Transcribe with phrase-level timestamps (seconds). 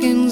[0.00, 0.31] seconds.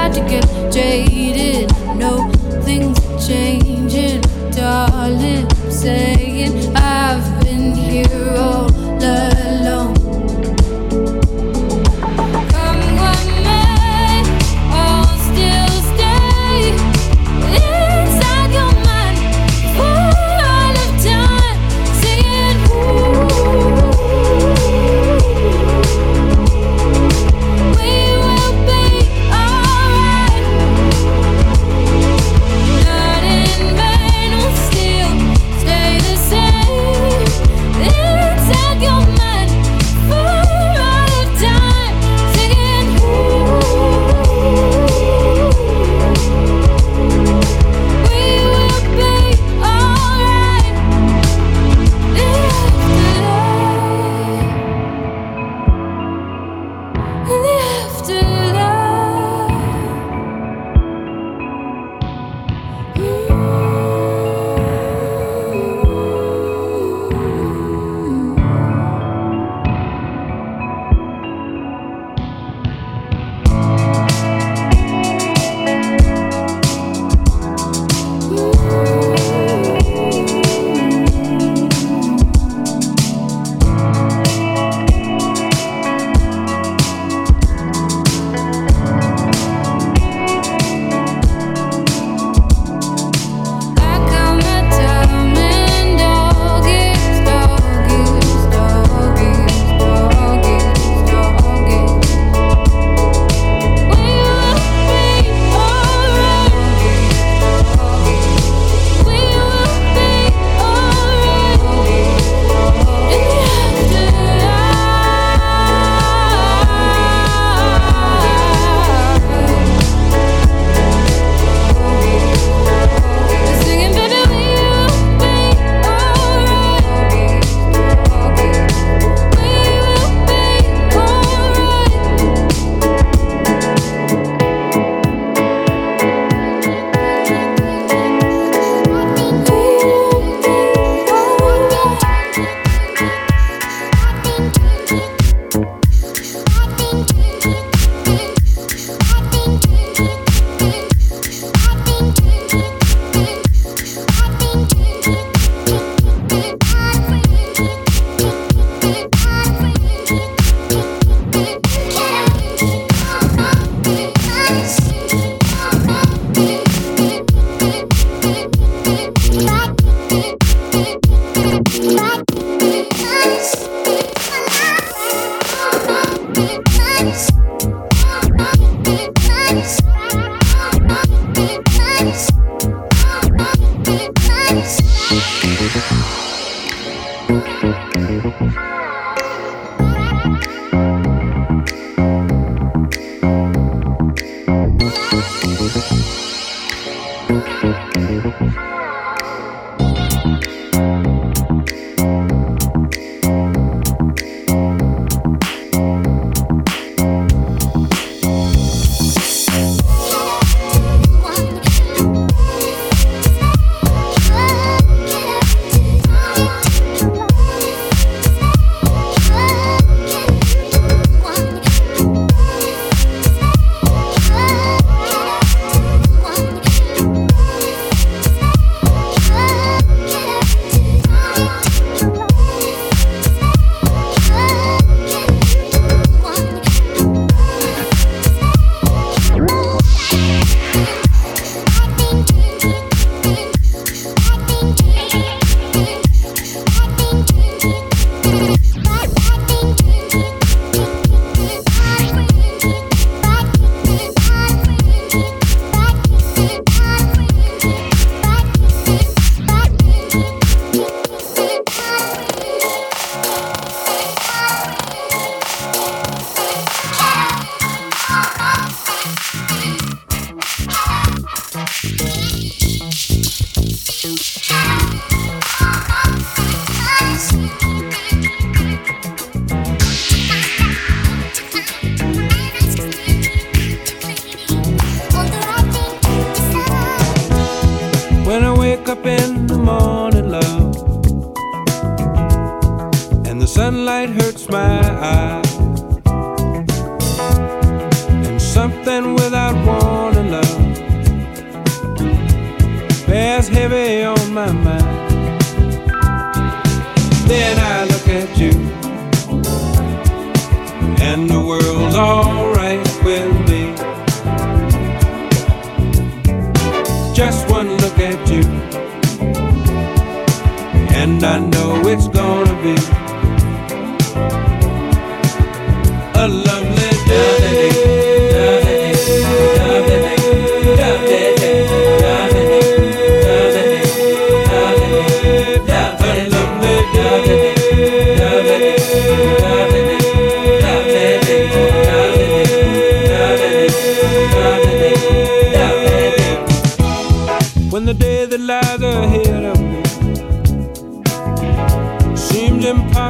[0.00, 1.70] Start to get jaded.
[1.72, 2.29] I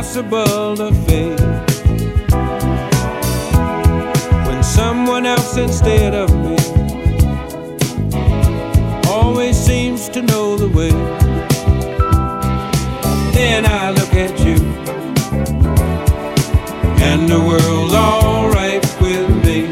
[0.01, 1.39] impossible to fake.
[4.47, 6.57] When someone else instead of me
[9.11, 10.91] always seems to know the way,
[13.35, 14.57] then I look at you,
[17.05, 19.67] and the world's alright with me.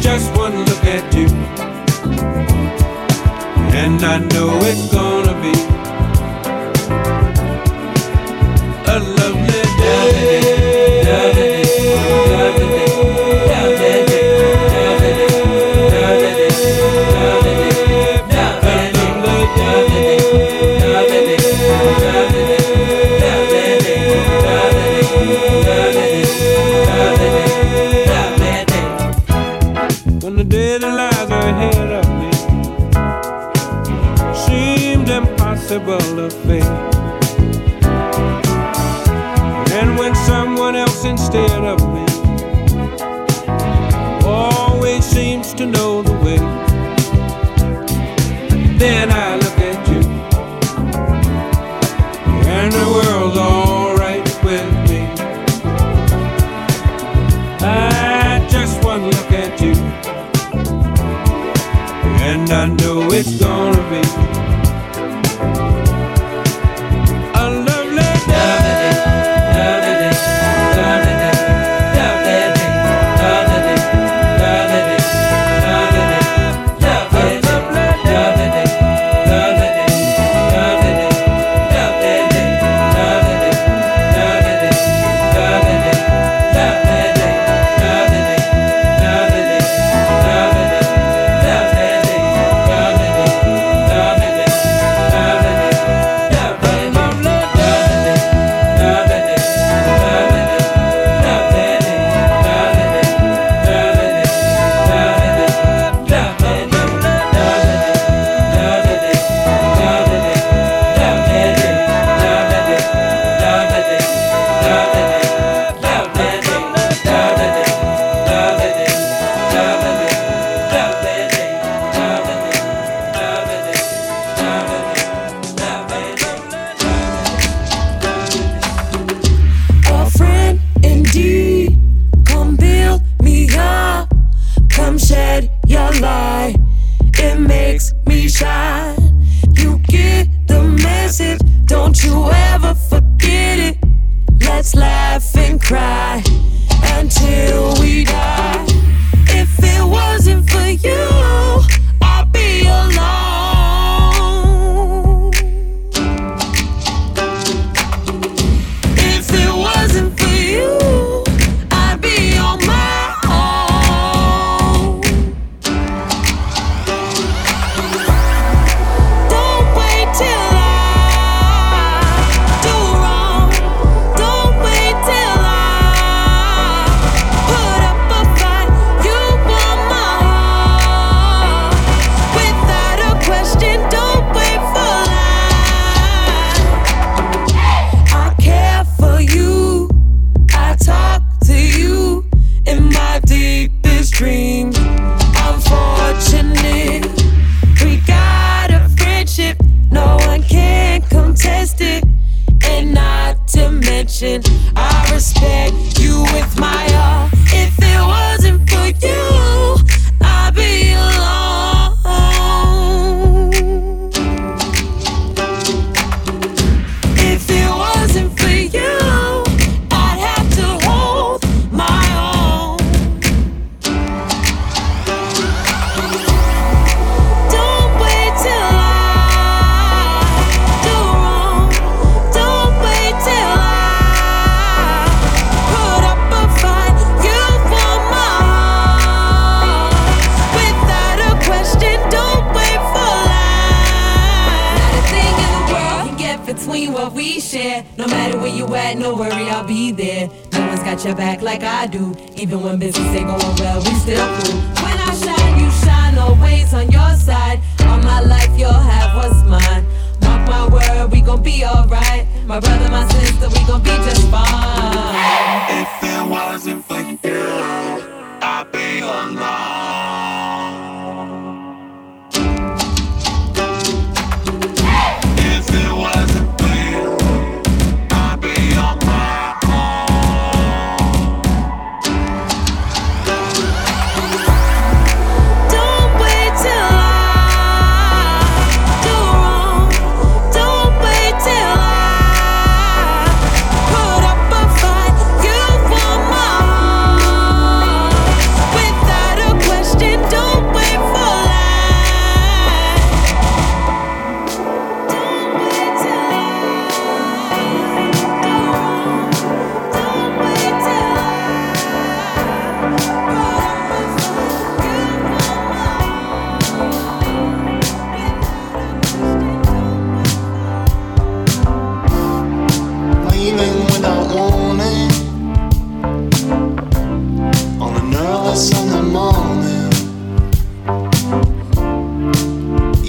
[0.00, 1.28] Just one look at you,
[3.84, 4.95] and I know it's.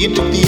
[0.07, 0.46] To the.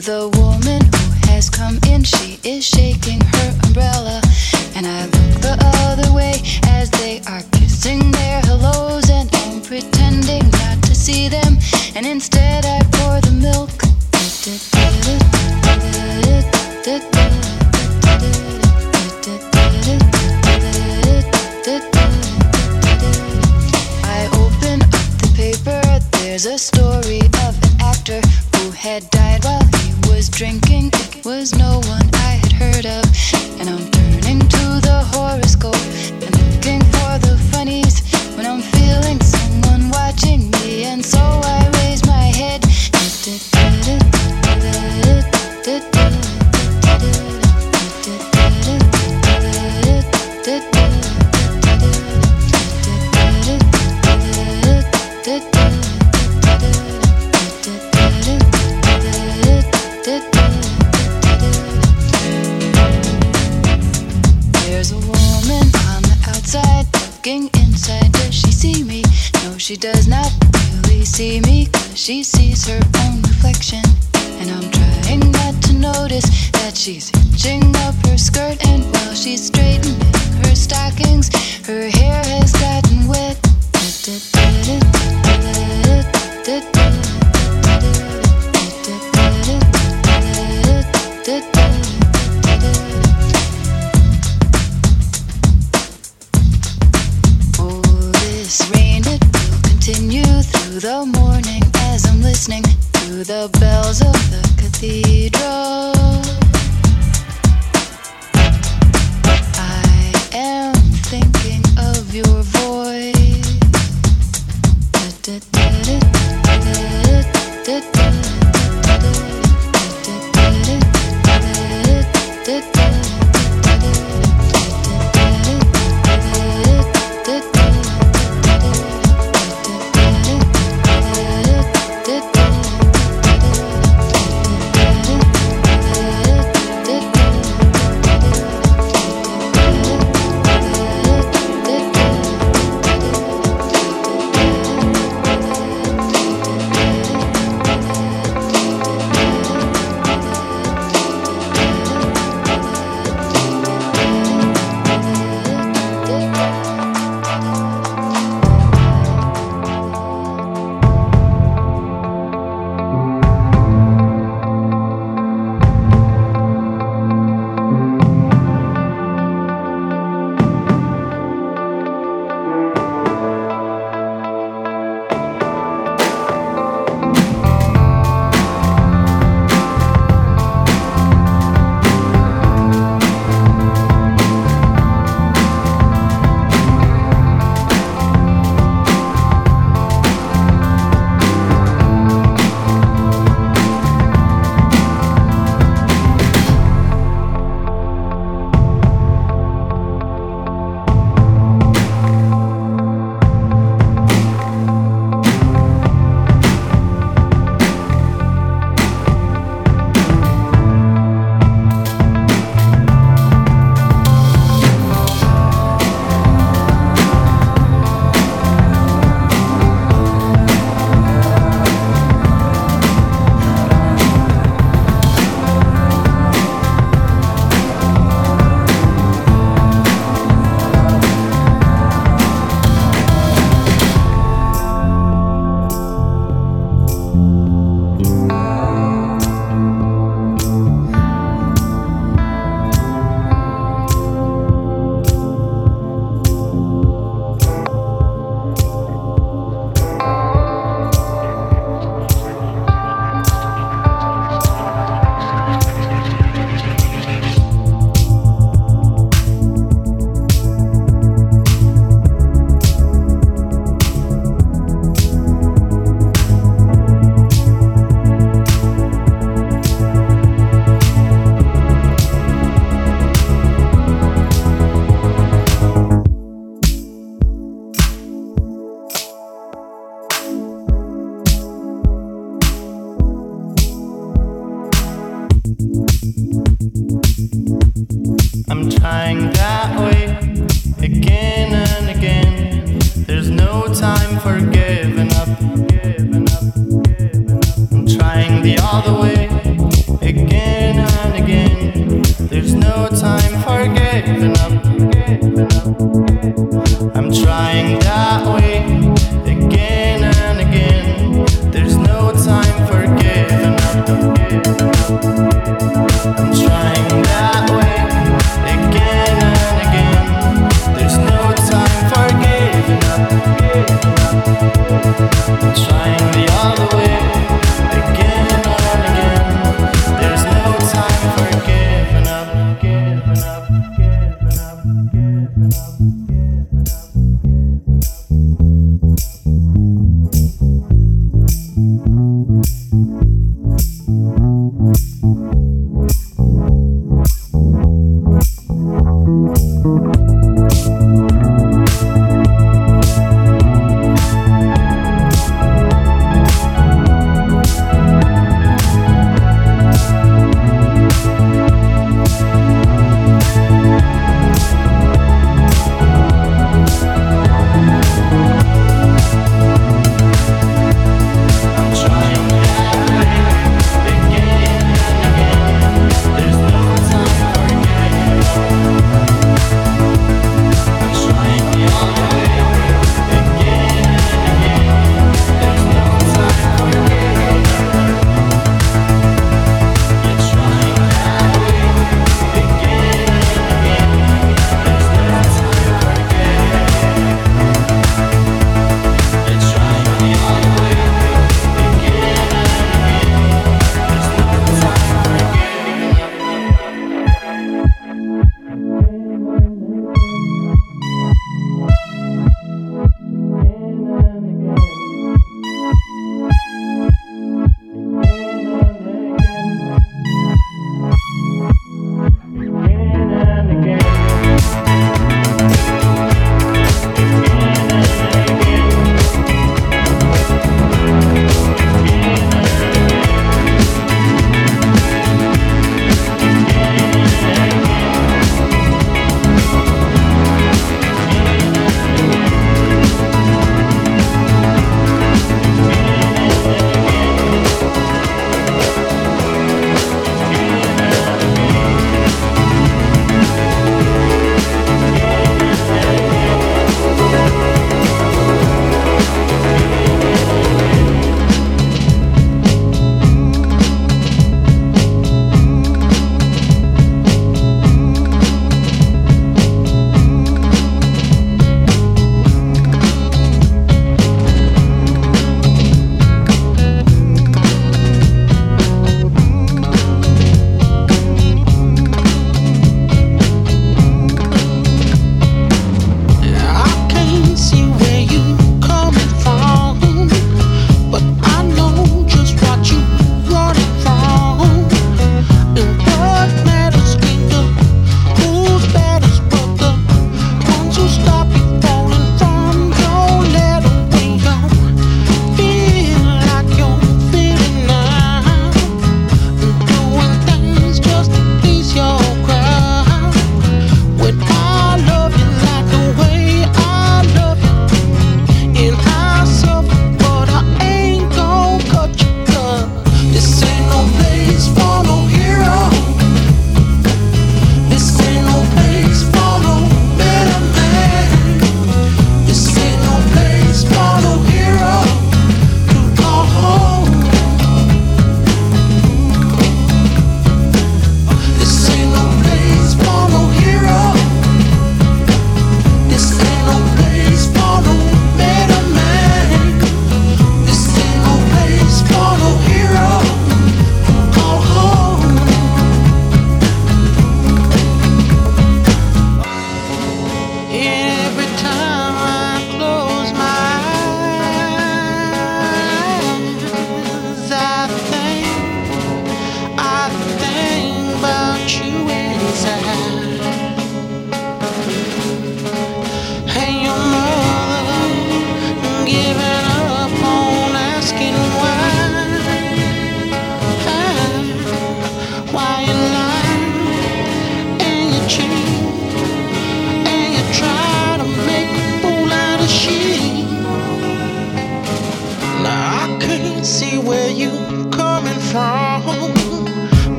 [0.00, 0.49] The woman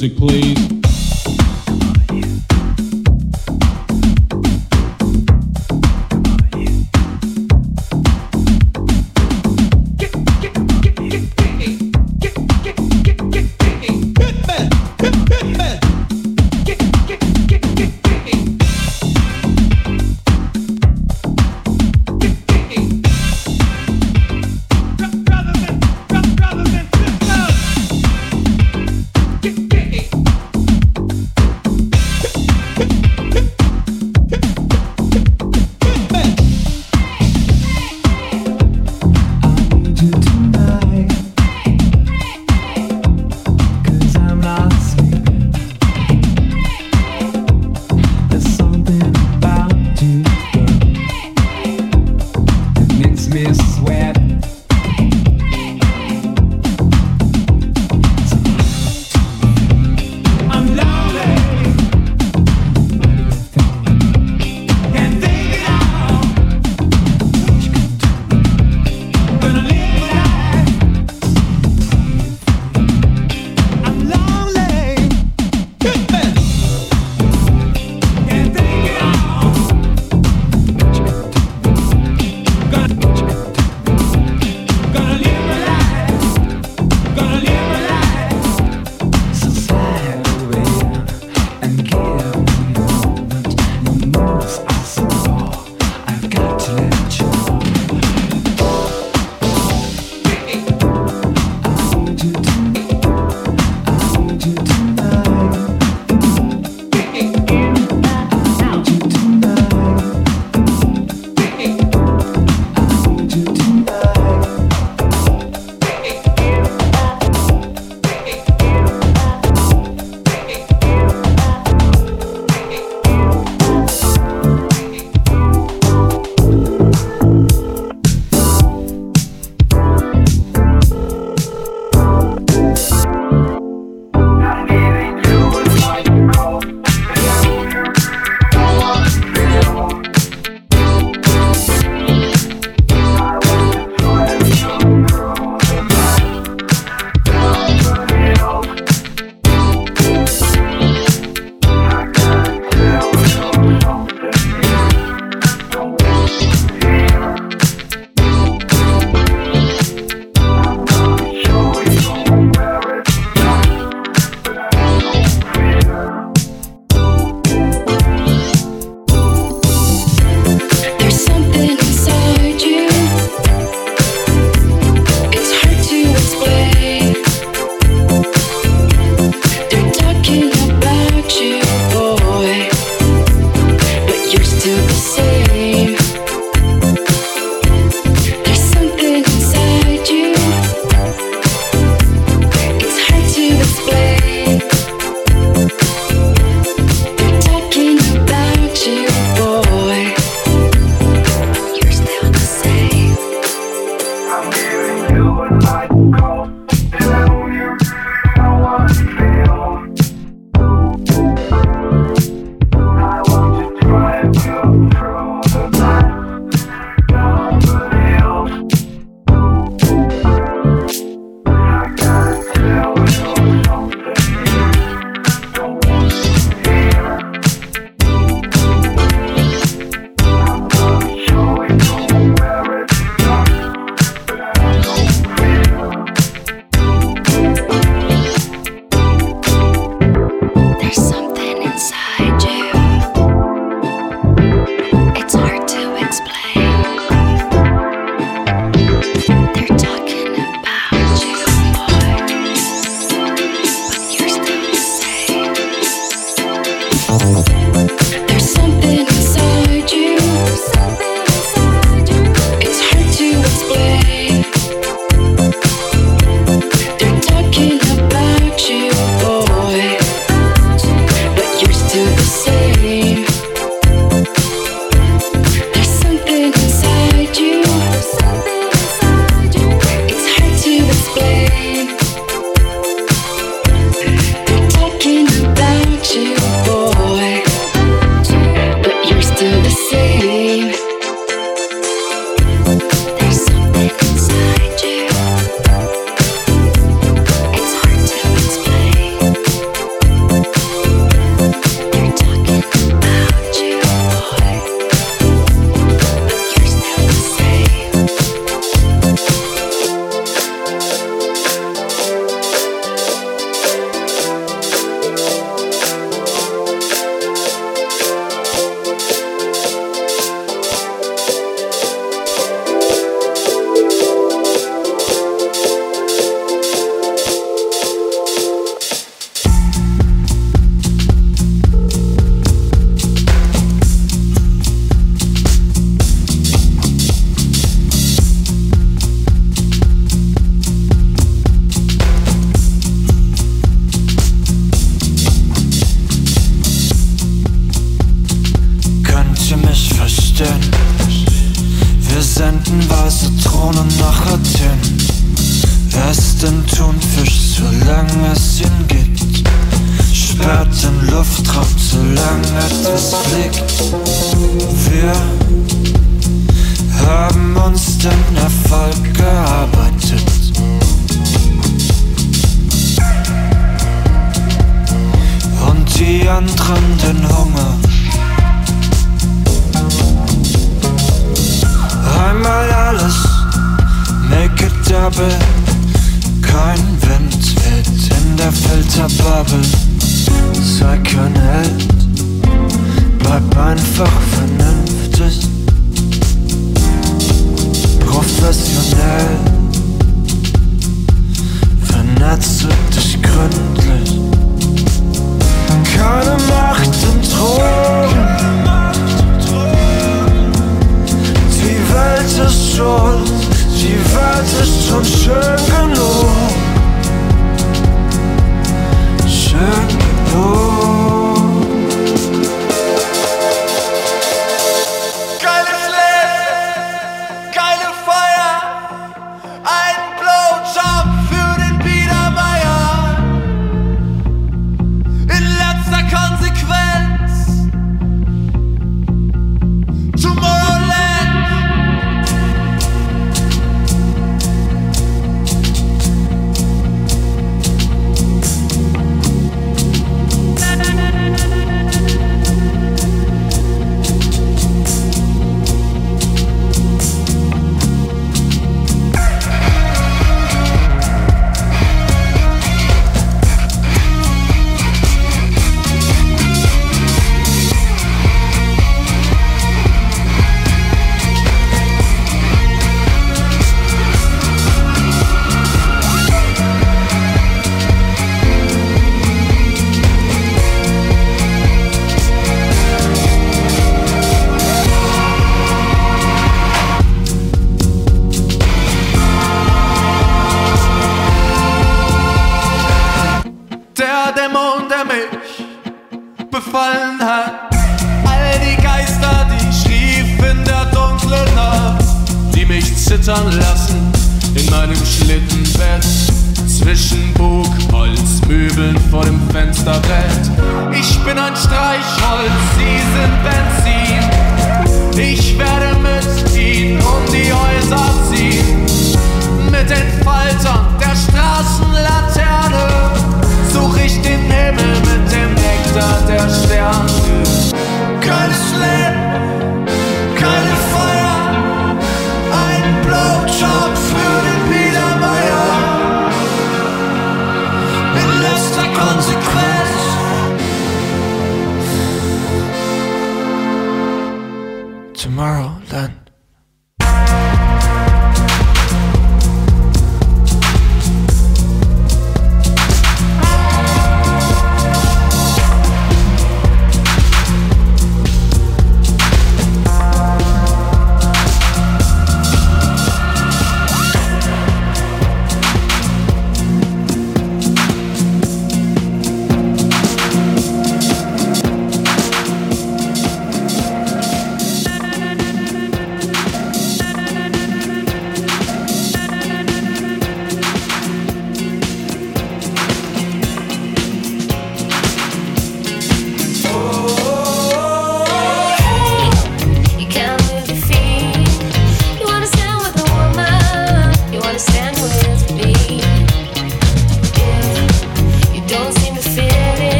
[0.00, 0.16] Music,